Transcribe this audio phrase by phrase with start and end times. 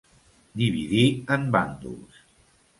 [0.61, 1.03] Dividir
[1.37, 2.21] en bàndols.